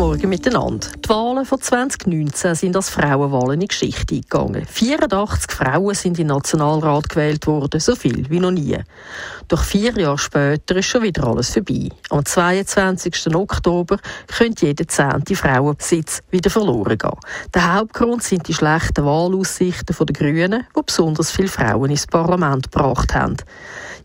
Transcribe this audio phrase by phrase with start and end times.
[0.00, 0.86] Morgen miteinander.
[1.04, 4.64] Die Wahlen von 2019 sind als Frauenwahlen in die Geschichte eingegangen.
[4.64, 8.78] 84 Frauen sind in den Nationalrat gewählt worden, so viel wie noch nie.
[9.48, 11.90] Doch vier Jahre später ist schon wieder alles vorbei.
[12.08, 13.34] Am 22.
[13.34, 17.18] Oktober könnte jeder zehnte Frauensitz wieder verloren gehen.
[17.52, 23.14] Der Hauptgrund sind die schlechten Wahlaussichten der Grünen, die besonders viele Frauen ins Parlament gebracht
[23.14, 23.36] haben.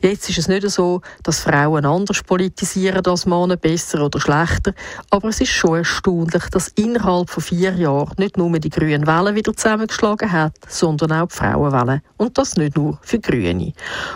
[0.01, 4.73] Jetzt ist es nicht so, dass Frauen anders politisieren als Männer, besser oder schlechter,
[5.09, 9.35] aber es ist schon erstaunlich, dass innerhalb von vier Jahren nicht nur die grünen Wellen
[9.35, 12.01] wieder zusammengeschlagen hat, sondern auch die Frauenwellen.
[12.17, 13.73] Und das nicht nur für Grüne.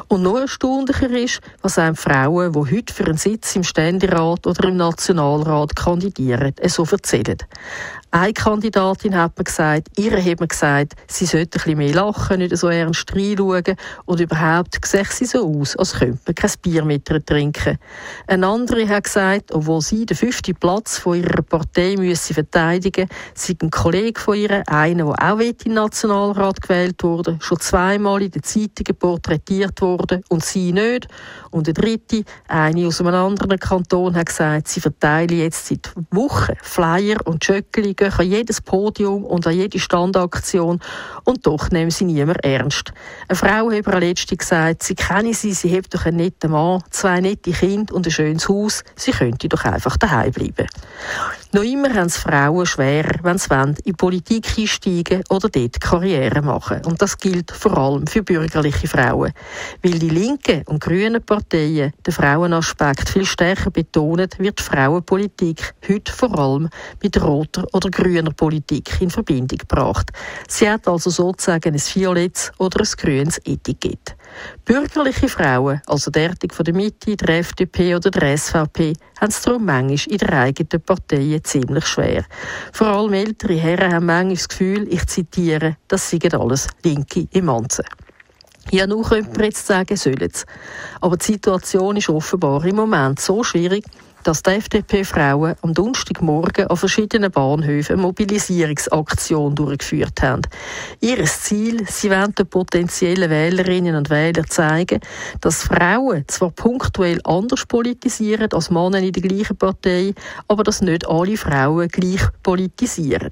[0.07, 4.67] Und noch erstaunlicher ist, was einem Frauen, die heute für einen Sitz im Ständerat oder
[4.67, 7.37] im Nationalrat kandidieren, so erzählen.
[8.11, 12.39] Eine Kandidatin hat mir gesagt, ihre hat mir gesagt, sie sollte ein bisschen mehr lachen,
[12.39, 16.83] nicht so ernst reinschauen und überhaupt sieht sie so aus, als könnte man kein Bier
[16.85, 17.77] mit ihr trinken.
[18.25, 23.55] Eine andere hat gesagt, obwohl sie den fünften Platz von ihrer Partei müsse verteidigen sei
[23.61, 28.31] ein Kollege von ihr, einer, der auch in den Nationalrat gewählt wurde, schon zweimal in
[28.31, 31.07] den Zeitungen porträtiert wurde und sie nicht.
[31.51, 36.53] Und der dritte, eine aus einem anderen Kanton, hat gesagt, sie verteile jetzt seit Wochen
[36.63, 40.79] Flyer und Schöckeli gehen an jedes Podium und an jede Standaktion
[41.25, 42.93] und doch nehmen sie niemand ernst.
[43.27, 46.81] Eine Frau hat mir letzte gesagt, sie kenne sie, sie hat doch einen netten Mann,
[46.89, 50.67] zwei nette Kinder und ein schönes Haus, sie könnte doch einfach daheim bleiben.
[51.51, 56.43] Noch immer haben es Frauen schwer, wenn sie wollen, in Politik einsteigen oder dort Karriere
[56.43, 56.85] machen.
[56.85, 59.33] Und das gilt vor allem für bürgerliche Frauen.
[59.81, 66.37] Weil die linken und grünen Parteien den Frauenaspekt viel stärker betonen, wird Frauenpolitik heute vor
[66.37, 66.69] allem
[67.01, 70.11] mit roter oder grüner Politik in Verbindung gebracht.
[70.47, 74.15] Sie hat also sozusagen ein violettes oder ein grünes Etikett.
[74.65, 79.65] Bürgerliche Frauen, also derartig von der Mitte, der FDP oder der SVP, haben es darum
[79.65, 82.25] manchmal in der eigenen Partei ziemlich schwer.
[82.71, 87.45] Vor allem ältere Herren haben manchmal das Gefühl, ich zitiere, das seien alles Linke im
[87.45, 87.85] Manzen.
[88.71, 90.45] Ja, nun könnte man jetzt sagen, sollen es.
[91.01, 93.83] Aber die Situation ist offenbar im Moment so schwierig,
[94.23, 100.41] dass die FDP-Frauen am Donnerstagmorgen an verschiedenen Bahnhöfen eine Mobilisierungsaktion durchgeführt haben.
[100.99, 104.99] Ihr Ziel, sie wollen den potenziellen Wählerinnen und Wählern zeigen,
[105.41, 110.13] dass Frauen zwar punktuell anders politisieren als Männer in der gleichen Partei,
[110.47, 113.31] aber dass nicht alle Frauen gleich politisieren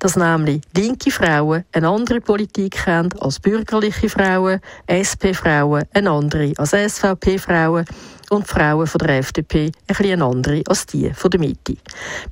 [0.00, 6.70] dass nämlich linke Frauen eine andere Politik haben als bürgerliche Frauen, SP-Frauen eine andere als
[6.70, 7.84] SVP-Frauen
[8.30, 11.74] und die Frauen von der FDP ein bisschen andere als die von der Mitte.
[11.74, 11.78] Die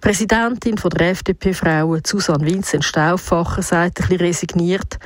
[0.01, 4.99] Präsidentin von der FDP-Frauen, Susanne Vincent Stauffacher, sagt ein bisschen resigniert,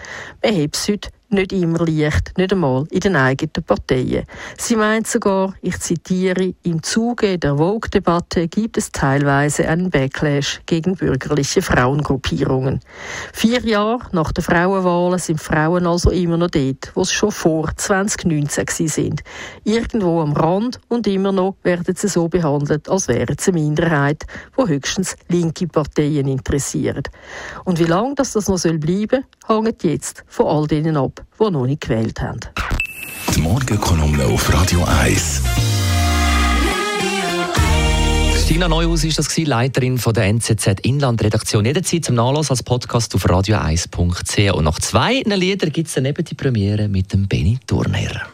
[0.42, 4.25] man hat es heute nicht immer leicht, nicht einmal in den eigenen Parteien.
[4.59, 10.94] Sie meint sogar, ich zitiere, im Zuge der Vogue-Debatte gibt es teilweise einen Backlash gegen
[10.94, 12.81] bürgerliche Frauengruppierungen.
[13.32, 17.71] Vier Jahre nach der Frauenwahlen sind Frauen also immer noch dort, wo sie schon vor
[17.76, 19.22] 2019 sind.
[19.65, 24.66] Irgendwo am Rand und immer noch werden sie so behandelt, als wären sie Minderheit, wo
[24.66, 27.09] höchstens linke Parteien interessiert.
[27.65, 31.66] Und wie lange das, noch bleiben soll, hängt jetzt von all denen ab, die noch
[31.66, 32.41] nicht gewählt haben.
[33.34, 35.43] Die Morgenkolumne auf Radio 1.
[38.53, 41.65] Christina Neuhaus ist das Leiterin von der NZZ Inlandredaktion.
[41.65, 44.53] Jederzeit zum Nachlass als Podcast auf radio1.ch.
[44.53, 48.27] Und nach zwei Liedern gibt es dann eben die Premiere mit dem Benny Turner.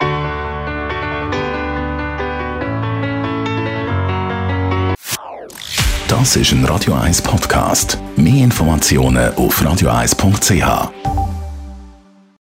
[6.09, 7.99] Das ist ein Radio 1 Podcast.
[8.17, 11.08] Mehr Informationen auf radio1.ch.